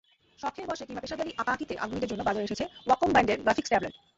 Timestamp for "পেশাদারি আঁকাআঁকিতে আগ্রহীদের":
1.03-2.11